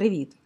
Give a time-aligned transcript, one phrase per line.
[0.00, 0.36] Привіт!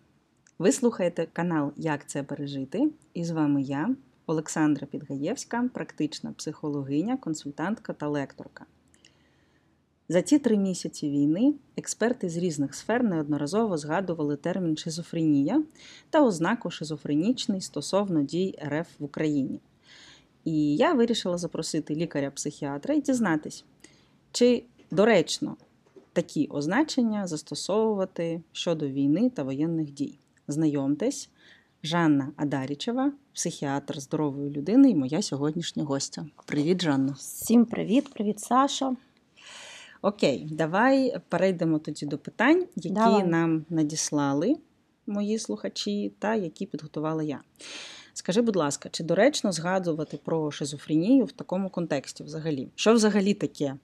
[0.59, 2.91] Ви слухаєте канал Як це пережити?
[3.15, 3.97] І з вами я,
[4.27, 8.65] Олександра Підгаєвська, практична психологиня, консультантка та лекторка.
[10.09, 15.63] За ці три місяці війни експерти з різних сфер неодноразово згадували термін шизофренія
[16.11, 19.61] та ознаку шизофренічний стосовно дій РФ в Україні.
[20.45, 23.65] І я вирішила запросити лікаря-психіатра і дізнатись,
[24.33, 25.57] чи доречно
[26.15, 30.19] такі означення застосовувати щодо війни та воєнних дій.
[30.49, 31.31] Знайомтесь,
[31.83, 36.27] Жанна Адарічева, психіатр здорової людини і моя сьогоднішня гостя.
[36.47, 37.13] Привіт, Жанна.
[37.13, 38.97] Всім привіт, привіт, Саша.
[40.03, 43.27] Окей, давай перейдемо тоді до питань, які Давай.
[43.27, 44.57] нам надіслали
[45.07, 47.41] мої слухачі та які підготувала я.
[48.13, 52.69] Скажи, будь ласка, чи доречно згадувати про шизофренію в такому контексті взагалі?
[52.75, 53.77] Що взагалі таке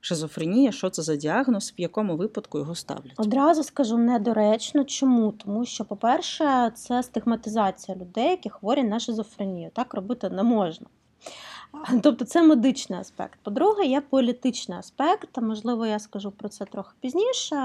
[0.00, 0.72] шизофренія?
[0.72, 3.14] Що це за діагноз, в якому випадку його ставлять?
[3.16, 4.84] Одразу скажу недоречно.
[4.84, 5.32] Чому?
[5.32, 9.70] Тому що, по-перше, це стигматизація людей, які хворі на шизофренію.
[9.74, 10.86] Так робити не можна.
[12.02, 13.38] Тобто це медичний аспект.
[13.42, 15.38] По-друге, є політичний аспект.
[15.38, 17.56] Можливо, я скажу про це трохи пізніше,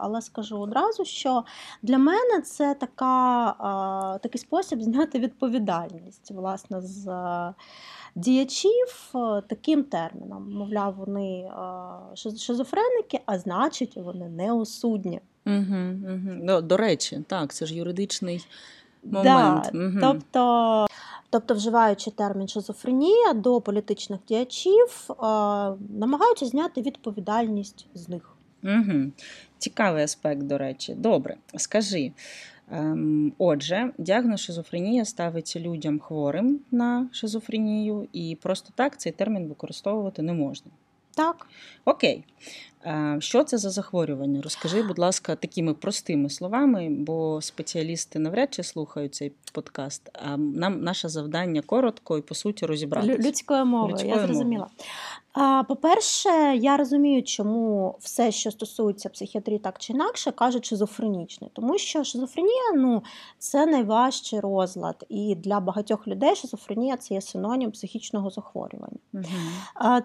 [0.00, 1.44] але скажу одразу, що
[1.82, 7.08] для мене це така, такий спосіб зняти відповідальність власне з
[8.14, 9.12] діячів
[9.46, 10.52] таким терміном.
[10.52, 11.50] Мовляв, вони
[12.16, 15.20] шизофреники, а значить, вони неосудні.
[15.46, 15.76] Угу,
[16.08, 16.46] угу.
[16.46, 18.46] До, до речі, так, це ж юридичний
[19.02, 19.70] момент.
[19.72, 19.98] Да, угу.
[20.00, 20.86] Тобто,
[21.30, 25.08] тобто, вживаючи термін шизофренія до політичних діячів,
[25.98, 28.36] намагаються зняти відповідальність з них.
[28.64, 29.10] Угу.
[29.58, 30.94] Цікавий аспект, до речі.
[30.94, 32.12] Добре, скажи.
[32.70, 40.22] Ем, отже, діагноз шизофренія ставиться людям хворим на шизофренію, і просто так цей термін використовувати
[40.22, 40.70] не можна.
[41.16, 41.46] Так.
[41.84, 42.24] Окей.
[43.18, 44.42] Що це за захворювання?
[44.42, 50.10] Розкажи, будь ласка, такими простими словами, бо спеціалісти навряд чи слухають цей подкаст.
[50.12, 53.28] А нам наше завдання коротко і по суті розібратися.
[53.28, 54.66] Людською мовою, Людською я зрозуміла.
[55.68, 61.50] По-перше, я розумію, чому все, що стосується психіатрії, так чи інакше, кажуть шизофренічний.
[61.52, 63.02] Тому що шизофренія ну,
[63.38, 65.06] це найважчий розлад.
[65.08, 68.98] І для багатьох людей шизофренія це є синонім психічного захворювання.
[69.14, 69.24] Угу.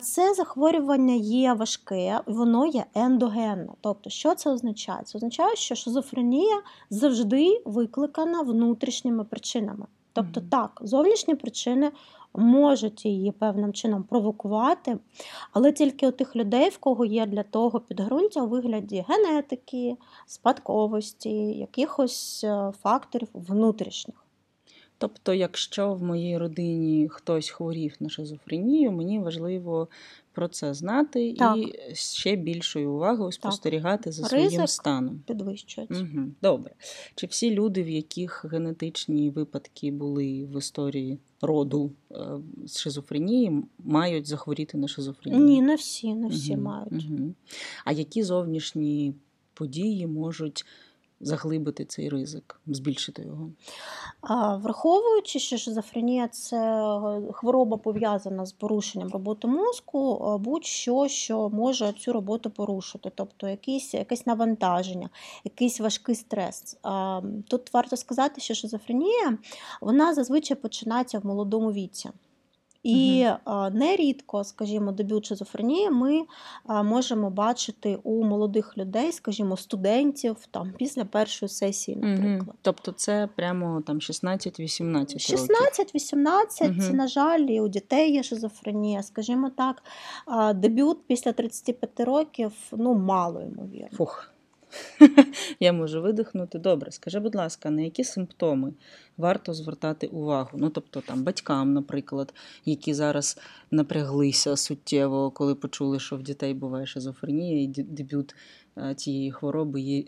[0.01, 3.69] Це захворювання є важке, воно є ендогенне.
[3.81, 5.01] Тобто, що це означає?
[5.05, 9.85] Це означає, що шизофренія завжди викликана внутрішніми причинами.
[10.13, 11.91] Тобто, так, зовнішні причини
[12.33, 14.97] можуть її певним чином провокувати,
[15.53, 21.29] але тільки у тих людей, в кого є для того підґрунтя у вигляді генетики, спадковості,
[21.51, 24.25] якихось е, факторів внутрішніх.
[24.97, 29.87] Тобто, якщо в моїй родині хтось хворів на шизофренію, мені важливо
[30.33, 31.57] про це знати Так.
[31.57, 34.49] і ще більшою увагою спостерігати за Ризик.
[34.49, 35.19] своїм станом.
[35.27, 36.07] Підвищується.
[36.13, 36.25] Угу.
[36.41, 36.71] Добре.
[37.15, 42.15] Чи всі люди, в яких генетичні випадки були в історії роду е,
[42.65, 45.43] з шизофренії, мають захворіти на шизофренію?
[45.43, 46.91] Ні, не всі, не всі Мгм, мають.
[47.09, 47.35] мгм.
[47.85, 49.13] А які зовнішні
[49.53, 50.65] події можуть
[51.21, 53.51] заглибити цей ризик, збільшити його?
[54.21, 61.49] А, Враховуючи, що шизофренія це е, хвороба пов'язана з порушенням роботи мозку, е, будь-що, що
[61.49, 65.09] може цю роботу порушити, тобто якісь, якесь навантаження,
[65.43, 66.77] якийсь важкий стрес.
[66.83, 69.37] А, Тут варто сказати, що шизофренія
[69.81, 72.09] вона зазвичай починається в молодому віці.
[72.83, 76.21] І а, нерідко, скажімо, дебют шизофренії ми
[76.83, 82.41] можемо бачити у молодих людей, скажімо, студентів там після першої сесії, наприклад.
[82.47, 82.57] Мгм.
[82.61, 85.19] Тобто це прямо там 16-18 років.
[85.19, 86.95] 16-18, Мгм.
[86.95, 89.03] на жаль, і у дітей є шизофренія.
[89.03, 89.83] Скажімо так,
[90.55, 93.97] дебют після 35 років ну мало ймовірно.
[93.97, 94.30] Фух.
[95.59, 96.59] Я можу видихнути.
[96.59, 98.73] Добре, скажи, будь ласка, на які симптоми
[99.17, 100.49] варто звертати увагу?
[100.53, 102.33] Ну, тобто там батькам, наприклад,
[102.65, 103.39] які зараз
[103.71, 108.35] напряглися суттєво, коли почули, що в дітей буває шизофренія, і дебют
[108.77, 110.03] е, цієї хвороби є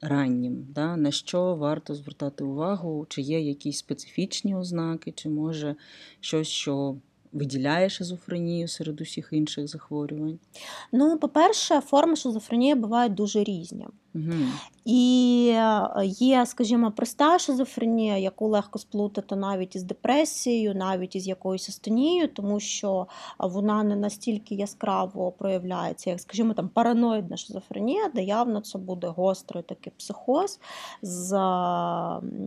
[0.00, 0.66] раннім.
[0.68, 0.96] Да?
[0.96, 3.06] На що варто звертати увагу?
[3.08, 5.76] Чи є якісь специфічні ознаки, чи може
[6.20, 6.96] щось, що
[7.32, 10.38] виділяє шизофренію серед усіх інших захворювань?
[10.92, 13.86] Ну, по-перше, форми шизофренії бувають дуже різні.
[14.14, 14.32] Угу.
[14.84, 21.68] І е, є, скажімо, проста шизофренія, яку легко сплутати навіть із депресією, навіть із якоюсь
[21.68, 23.06] астонією, тому що
[23.38, 29.62] вона не настільки яскраво проявляється, як, скажімо, там параноїдна шизофренія, де явно це буде гострий
[29.62, 30.60] такий психоз
[31.02, 31.38] з е,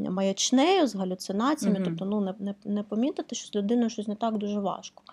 [0.10, 1.80] маячнею, з галюцинаціями.
[1.80, 1.86] Мгм.
[1.86, 5.04] Тобто, ну не, не, не помітити, що з людиною щось не так дуже важко.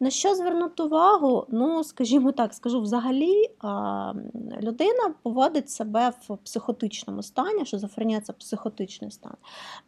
[0.00, 1.46] На що звернути увагу?
[1.48, 3.50] Ну, скажімо так, скажу взагалі,
[4.62, 9.34] людина поводить себе в психотичному стані шизофренія це психотичний стан,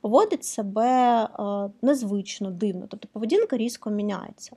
[0.00, 4.56] поводить себе е, незвично, дивно, тобто поведінка різко міняється.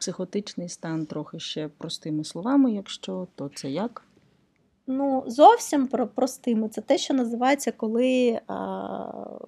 [0.00, 4.02] Психотичний стан трохи ще простими словами, якщо то це як?
[4.86, 6.68] Ну, зовсім про простими.
[6.68, 8.40] Це те, що називається, коли е,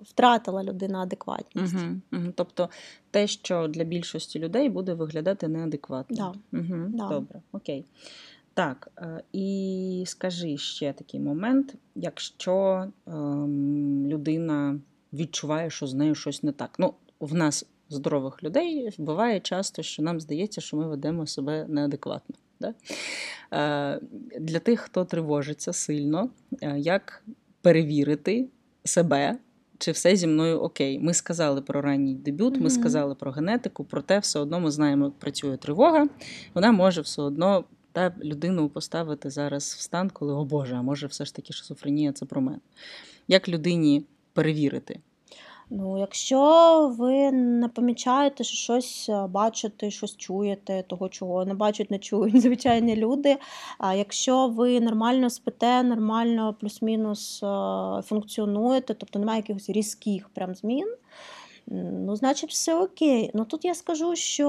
[0.03, 1.75] втратила людина адекватність.
[1.75, 2.33] Угу, угу.
[2.35, 2.69] Тобто
[3.11, 6.17] те, що для більшості людей буде виглядати неадекватно.
[6.53, 6.59] Да.
[6.59, 7.09] Угу, Да.
[7.09, 7.85] Добре, окей.
[8.55, 14.81] Так, е, і скажи ще такий момент, якщо ем, людина
[15.13, 16.75] відчуває, що з нею щось не так.
[16.79, 22.37] Ну, в нас, здорових людей, буває часто, що нам здається, що ми ведемо себе неадекватно.
[22.61, 22.75] Да?
[23.53, 24.01] Е,
[24.41, 26.31] Для тих, хто тривожиться сильно,
[26.63, 27.25] е, як
[27.63, 28.49] перевірити
[28.85, 29.39] себе,
[29.79, 30.99] чи все зі мною окей.
[30.99, 35.15] Ми сказали про ранній дебют, ми сказали про генетику, проте все одно ми знаємо, як
[35.15, 36.09] працює тривога.
[36.55, 41.07] Вона може все одно та людину поставити зараз в стан, коли, о Боже, а може,
[41.07, 42.59] все ж таки шизофренія це про мене.
[43.29, 45.01] Як людині перевірити?
[45.71, 51.91] Ну, якщо ви не помічаєте, що щось е, бачите, щось чуєте, того, чого не бачать,
[51.91, 53.37] не чують звичайні люди.
[53.79, 57.47] А якщо ви нормально спите, нормально плюс-мінус е,
[58.03, 60.95] функціонуєте, тобто немає якихось різких прям змін.
[61.67, 63.31] Ну, значить, все окей.
[63.35, 64.49] Ну тут я скажу, що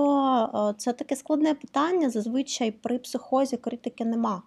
[0.71, 2.09] е, це таке складне питання.
[2.09, 4.41] Зазвичай при психозі критики нема.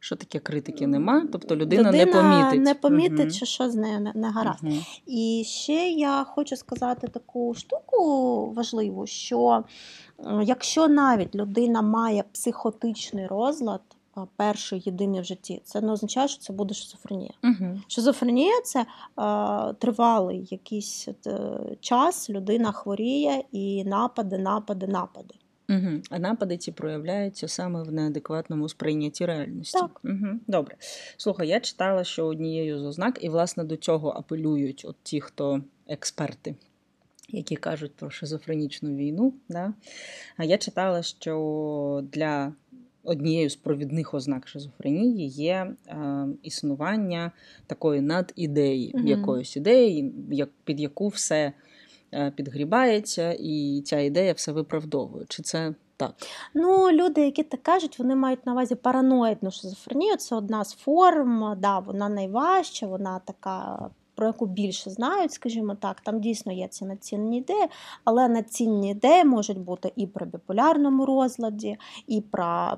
[0.00, 1.26] Що таке критики нема?
[1.32, 2.60] Тобто людина, не Людина помітить.
[2.64, 3.30] не помітить, Мгм.
[3.30, 4.62] що що з нею не, не гаразд.
[4.64, 4.80] Мгм.
[5.06, 9.64] І ще я хочу сказати таку штуку важливу, що
[10.42, 13.80] якщо навіть людина має психотичний розлад,
[14.36, 17.32] перший єдиний в житті, це не означає, що це буде шизофренія.
[17.42, 17.82] Мгм.
[17.88, 18.86] Шизофренія це е,
[19.74, 21.38] тривалий якийсь е,
[21.80, 25.34] час, людина хворіє і напади, напади, напади.
[25.70, 26.00] Угу.
[26.10, 29.78] А напади ці проявляються саме в неадекватному сприйнятті реальності.
[29.78, 30.00] Так.
[30.04, 30.26] Угу.
[30.46, 30.76] Добре.
[31.16, 35.60] Слухай, я читала, що однією з ознак, і власне до цього апелюють от ті, хто
[35.86, 36.54] експерти,
[37.28, 39.34] які кажуть про шизофренічну війну.
[39.48, 39.72] Да?
[40.36, 42.52] А я читала, що для
[43.08, 47.32] однією з провідних ознак шизофренії є е, існування
[47.66, 49.06] такої надідеї, Мгм.
[49.06, 51.52] якоїсь ідеї, як, під яку все
[52.14, 55.24] е, підгрібається, і ця ідея все виправдовує.
[55.28, 56.14] Чи це так?
[56.54, 60.16] Ну, люди, які так кажуть, вони мають на увазі параноїдну шизофренію.
[60.16, 63.90] Це одна з форм, да, вона найважча, вона така.
[64.18, 67.66] Про яку більше знають, скажімо так, там дійсно є ці націнні ідеї,
[68.04, 71.76] але націнні ідеї можуть бути і при біполярному розладі,
[72.06, 72.22] і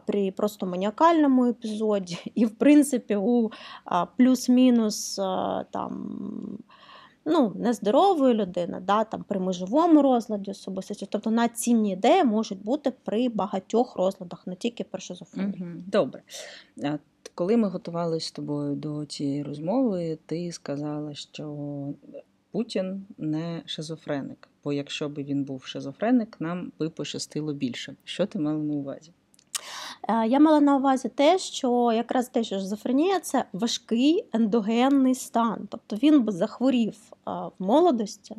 [0.07, 3.51] при просто маніакальному епізоді, і в принципі у
[4.17, 5.17] плюс-мінус
[5.71, 6.19] там.
[7.25, 11.07] Ну, нездорової людини, да, там, при межовому розладі особистості.
[11.11, 15.65] Тобто націнні ідеї можуть бути при багатьох розладах, не тільки при шизофренії.
[15.87, 16.23] Добре.
[17.41, 21.57] Коли ми готувалися з тобою до цієї розмови, ти сказала, що
[22.53, 24.49] Путін не шизофреник.
[24.65, 27.95] Бо якщо б він був шизофреник, нам би пощастило більше.
[28.05, 29.13] Що ти мала на увазі?
[30.09, 35.69] Е, Я мала на увазі те, що якраз те, що шизофренія це важкий ендогенний стан.
[35.71, 38.37] Тобто він би захворів е, в молодості,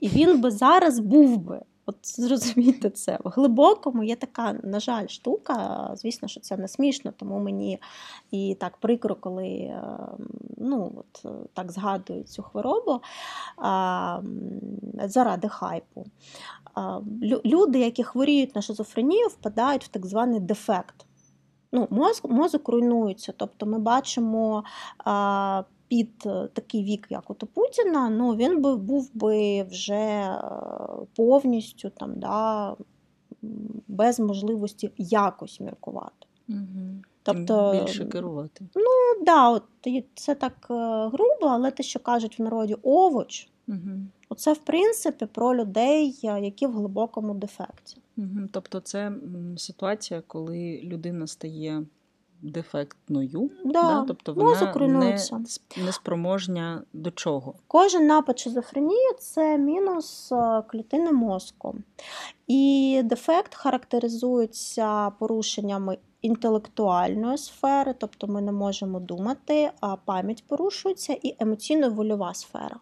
[0.00, 1.60] і він би зараз був би.
[1.90, 3.18] От зрозумійте це.
[3.24, 5.90] В глибокому є така, на жаль, штука.
[5.94, 7.78] Звісно, що це не смішно, тому мені
[8.30, 9.82] і так прикро, коли е,
[10.56, 13.00] ну, от, е, так згадують цю хворобу
[13.56, 14.20] а,
[15.04, 16.06] заради хайпу.
[16.74, 17.00] А,
[17.44, 21.06] Люди, які хворіють на шизофренію, впадають в так званий дефект.
[21.72, 23.32] Ну, мозок, мозок руйнується.
[23.36, 24.64] Тобто ми бачимо
[24.98, 29.94] а, під е, такий вік, як от у Путіна, ну, він би був би вже
[29.94, 30.40] е,
[31.16, 32.76] повністю там, да,
[33.88, 36.26] без можливості якось міркувати.
[36.48, 36.58] Угу.
[37.22, 38.64] Тобто, більше керувати.
[38.74, 39.62] Ну, да, от,
[40.14, 43.78] це так е, грубо, але те, що кажуть в народі овоч, Угу.
[44.28, 47.96] Оце, в принципі, про людей, які в глибокому дефекті.
[48.16, 48.48] Угу.
[48.50, 49.12] Тобто, це
[49.56, 51.84] ситуація, коли людина стає
[52.42, 55.40] дефектною, Да, тобто вона не, руйнується.
[55.76, 57.54] не спроможня до чого.
[57.66, 61.74] Кожен напад шизофренії це мінус е, клітини мозку.
[62.46, 71.36] І дефект характеризується порушеннями інтелектуальної сфери, тобто ми не можемо думати, а пам'ять порушується, і
[71.40, 72.76] емоційно-вольова сфера.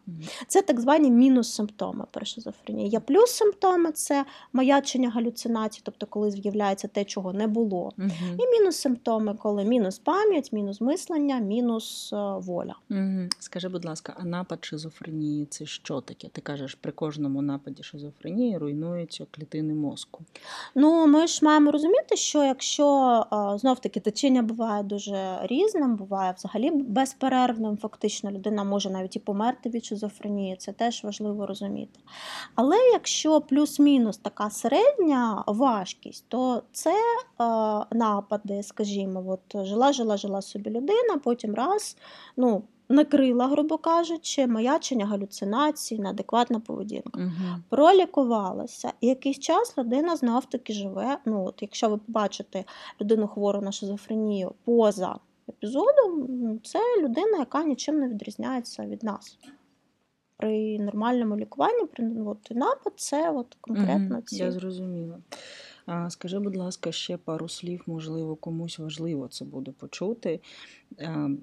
[0.46, 2.88] Це так звані мінус-симптоми при шизофренії.
[2.88, 7.92] Є плюс-симптоми це маячення галюцинацій, тобто коли з'являється те, чого не було.
[7.98, 8.08] Угу.
[8.38, 12.74] І мінус-симптоми, коли мінус пам'ять, мінус мислення, мінус е, воля.
[12.90, 13.28] Угу.
[13.38, 16.28] Скажи, будь ласка, а напад шизофренії це що таке?
[16.28, 20.24] Ти кажеш, при кожному нападі шизофренії руйнуються клітини мозку.
[20.74, 23.24] Ну, ми ж маємо розуміти, що якщо
[23.56, 27.76] знов таки течіння буває дуже різним, буває взагалі безперервним.
[27.76, 32.00] Фактично, людина може навіть і померти від шизофренії, це теж важливо розуміти.
[32.54, 36.94] Але якщо плюс-мінус така середня важкість, то це
[37.90, 41.96] напади, скажімо, от жила, жила, жила собі людина, потім раз,
[42.36, 47.20] ну накрила, грубо кажучи, маячення галюцинації, неадекватна поведінка.
[47.20, 47.62] Угу.
[47.68, 48.92] Пролікувалася.
[49.00, 51.18] І якийсь час людина знов таки живе.
[51.24, 52.64] Ну, от Якщо ви побачите
[53.00, 55.18] людину хвору на шизофренію поза
[55.48, 59.38] епізодом, ну, це людина, яка нічим не відрізняється від нас.
[60.36, 64.36] При нормальному лікуванні, при от, напад, це от конкретно угу, ці.
[64.36, 65.18] Я зрозуміла.
[66.08, 70.40] Скажи, будь ласка, ще пару слів, можливо, комусь важливо це буде почути.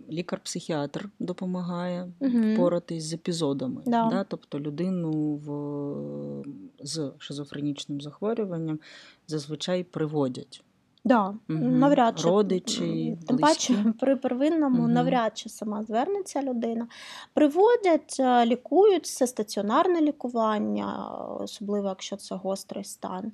[0.10, 2.54] Лікар-психіатр допомагає угу.
[2.54, 3.82] впоратись з епізодами.
[3.86, 4.10] Да.
[4.10, 4.24] Да?
[4.24, 6.44] Тобто людину в...
[6.80, 8.80] з шизофренічним захворюванням
[9.28, 10.64] зазвичай приводять.
[11.06, 11.60] Да, угу.
[11.60, 14.88] навряд чи родичі, тим паче при первинному угу.
[14.88, 16.88] навряд чи сама звернеться людина.
[17.34, 23.32] Приводять, е, лікують це стаціонарне лікування, особливо якщо це гострий стан.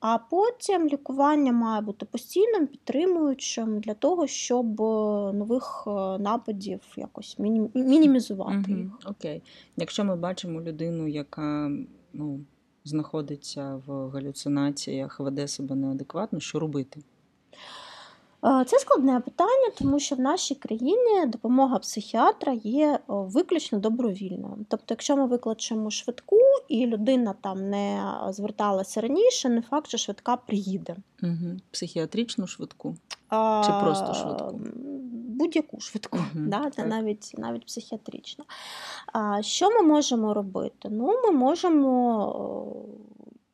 [0.00, 7.38] А потім лікування має бути постійним, підтримуючим для того, щоб е, нових е, нападів якось
[7.74, 8.80] мінімізувати угу.
[8.80, 8.90] їх.
[9.06, 9.42] Окей.
[9.76, 11.70] Якщо ми бачимо людину, яка
[12.12, 12.40] ну,
[12.84, 17.00] знаходиться в галюцинаціях, веде себе неадекватно, що робити?
[18.44, 24.56] Е, це складне питання, тому що в нашій країні допомога психіатра є виключно добровільною.
[24.68, 26.36] Тобто, якщо ми викличемо швидку
[26.68, 30.96] і людина там не зверталася раніше, не факт, що швидка приїде.
[31.22, 31.56] Угу.
[31.70, 32.96] Психіатричну швидку?
[33.64, 34.60] Чи просто швидку?
[35.40, 38.44] Будь-яку швидку, угу, да, це навіть навіть психіатрично.
[39.12, 40.88] А Що ми можемо робити?
[40.90, 42.76] Ну, Ми можемо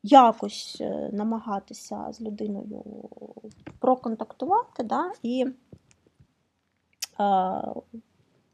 [0.03, 2.83] якось е, намагатися з людиною
[3.79, 5.45] проконтактувати да, і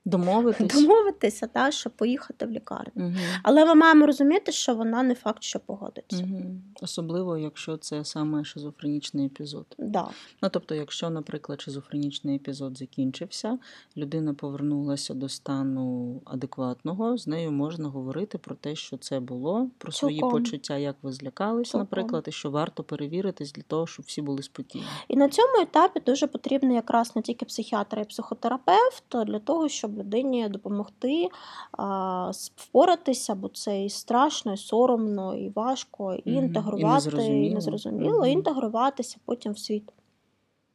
[0.05, 0.81] Домовитись.
[0.81, 2.91] Домовитися, та, щоб поїхати в лікарню.
[2.95, 3.13] Угу.
[3.43, 6.23] Але ми маємо розуміти, що вона не факт, що погодиться.
[6.23, 6.43] Угу.
[6.81, 9.65] Особливо, якщо це саме шизофренічний епізод.
[9.77, 10.07] Да.
[10.41, 13.57] Ну, тобто, якщо, наприклад, шизофренічний епізод закінчився,
[13.97, 19.91] людина повернулася до стану адекватного, з нею можна говорити про те, що це було, про
[19.91, 21.81] свої почуття, як ви злякались, Цілком.
[21.81, 24.85] наприклад, і що варто перевіритись для того, щоб всі були спокійні.
[25.07, 29.92] І на цьому етапі дуже потрібно якраз не тільки психіатр і психотерапевт для того, щоб
[29.93, 31.29] людині допомогти
[31.71, 36.31] а, впоратися, бо це і страшно, і соромно, і важко, і.
[36.31, 37.45] І інтегрувати, незрозуміло.
[37.45, 39.93] і незрозуміло, і інтегруватися потім в світ.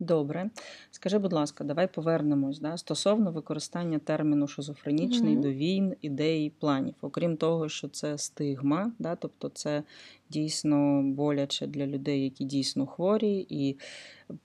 [0.01, 0.51] Добре.
[0.91, 5.43] Скажи, будь ласка, давай повернемось да, стосовно використання терміну шизофренічний Мгм.
[5.43, 6.95] до війн, ідей, планів.
[7.01, 9.83] Окрім того, що це стигма, да, тобто це
[10.31, 13.77] дійсно боляче для людей, які дійсно хворі, і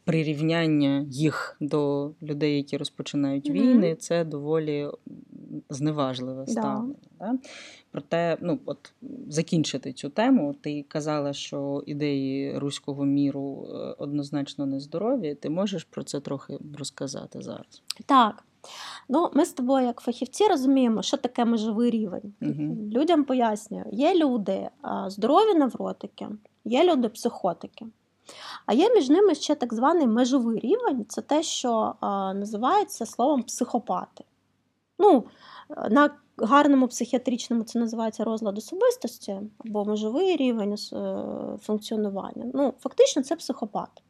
[0.04, 4.88] прирівняння їх до людей, які розпочинають війни, це доволі
[5.70, 6.96] зневажливе ставлення.
[7.20, 7.38] Да?
[7.92, 8.94] Проте, ну от
[9.28, 15.36] закінчити цю тему, ти казала, що ідеї руського міру е, однозначно нездорові.
[15.36, 17.84] Ти можеш про це трохи розказати зараз?
[18.06, 18.44] Так.
[19.10, 22.34] Ну, ми з тобою, як фахівці, розуміємо, що таке межовий рівень.
[22.40, 22.90] Мгм.
[22.92, 24.70] Людям пояснюю, є люди
[25.08, 26.28] здорові невротики,
[26.66, 27.86] є люди психотики.
[28.66, 33.44] А є між ними ще так званий межовий рівень це те, що а, називається словом
[33.44, 34.24] психопати.
[35.00, 35.24] Ну,
[35.90, 41.16] на гарному психіатричному це називається розлад особистості або межовий рівень е,
[41.62, 42.52] функціонування.
[42.54, 44.04] Ну, фактично, це психопат.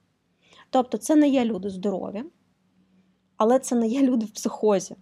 [0.69, 2.23] Тобто, це не є люди здорові,
[3.43, 4.95] але це не є люди в психозі.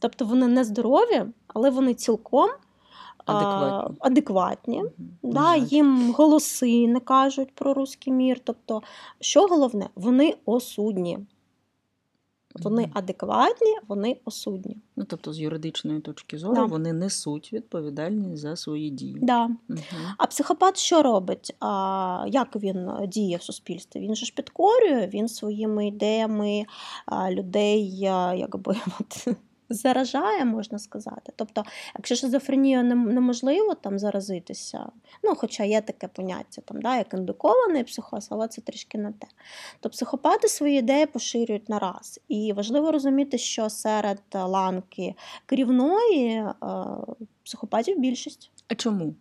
[0.00, 2.50] Тобто вони не здорові, але вони цілком
[3.26, 4.82] а, Адекватні.
[4.82, 5.32] Угу.
[5.32, 8.40] Да, їм голоси не кажуть про руський мір.
[8.44, 8.82] Тобто,
[9.20, 11.18] що головне, вони осудні.
[12.54, 14.76] Вони адекватні, вони осудні.
[14.96, 16.64] Ну, тобто, з юридичної точки зору, Да.
[16.64, 19.18] вони несуть відповідальність за свої дії.
[19.22, 19.46] Да.
[19.46, 19.78] Мгм.
[20.18, 21.54] А психопат що робить?
[21.60, 24.00] А, Як він діє в суспільстві?
[24.00, 26.64] Він же ж підкорює, він своїми ідеями
[27.30, 29.28] людей а, якби от,
[29.72, 31.32] заражає, можна сказати.
[31.36, 31.64] Тобто,
[31.96, 34.88] якщо шизофренію неможливо там заразитися,
[35.22, 39.26] ну хоча є таке поняття, там, да, як індукований психоз, але це трішки не те.
[39.80, 42.20] То психопати свої ідеї поширюють на раз.
[42.28, 45.14] І важливо розуміти, що серед ланки
[45.46, 46.54] керівної е,
[47.44, 48.50] психопатів більшість.
[48.68, 49.14] А чому?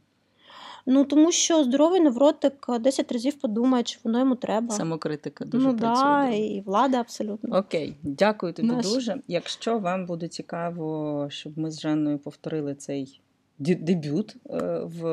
[0.85, 4.75] Ну тому що здоровий невротик 10 разів подумає, чи воно йому треба.
[4.75, 6.03] Самокритика дуже ну працює.
[6.03, 7.57] да, і влада абсолютно.
[7.57, 8.85] Окей, дякую тобі Наш.
[8.85, 9.15] дуже.
[9.27, 13.21] Якщо вам буде цікаво, щоб ми з Жанною повторили цей
[13.59, 15.03] дебют е, в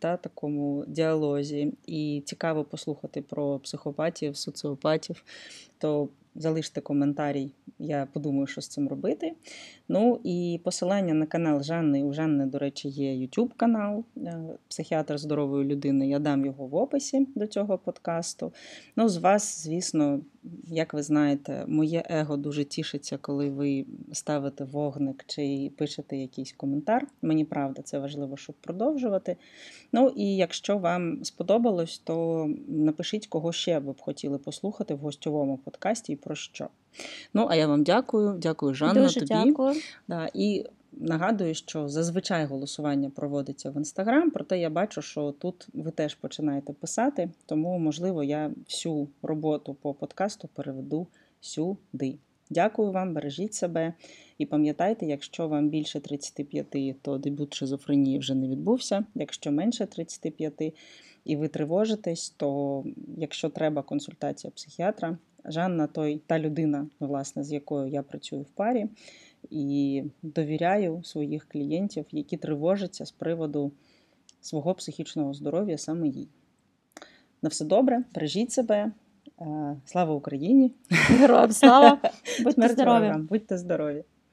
[0.00, 5.24] да, такому діалозі, і цікаво послухати про психопатів, соціопатів,
[5.78, 9.32] то залиште коментарій, я подумаю, що з цим робити.
[9.88, 12.02] Ну і посилання на канал Жанни.
[12.02, 16.08] У Жанни, до речі, є YouTube канал е, Психіатр здорової людини.
[16.08, 18.52] Я дам його в описі до цього подкасту.
[18.96, 20.20] Ну, з вас, звісно,
[20.66, 27.06] як ви знаєте, моє его дуже тішиться, коли ви ставите вогник чи пишете якийсь коментар.
[27.22, 29.36] Мені правда, це важливо, щоб продовжувати.
[29.92, 35.56] Ну і якщо вам сподобалось, то напишіть, кого ще ви б хотіли послухати в гостьовому
[35.56, 36.68] подкасті і про що.
[37.34, 38.38] Ну, а я вам дякую.
[38.38, 39.02] Дякую, Жанна.
[39.02, 39.28] Дуже тобі.
[39.28, 39.74] дякую.
[40.08, 45.90] Да, і нагадую, що зазвичай голосування проводиться в інстаграм, проте я бачу, що тут ви
[45.90, 51.06] теж починаєте писати, тому, можливо, я всю роботу по подкасту переведу
[51.40, 52.18] сюди.
[52.50, 53.94] Дякую вам, бережіть себе
[54.38, 59.04] і пам'ятайте, якщо вам більше 35, то дебют шизофренії вже не відбувся.
[59.14, 60.74] Якщо менше 35
[61.24, 62.84] і ви тривожитесь, то
[63.16, 68.86] якщо треба консультація психіатра, Жанна той та людина, власне, з якою я працюю в парі,
[69.52, 73.72] і довіряю своїх клієнтів, які тривожаться з приводу
[74.40, 76.28] свого психічного здоров'я саме їй.
[77.42, 78.92] На все добре, бережіть себе.
[79.40, 80.72] Е, Слава Україні!
[80.90, 81.98] Героям слава!
[82.42, 83.12] Будьте здорові!
[83.28, 84.04] Будьте здорові!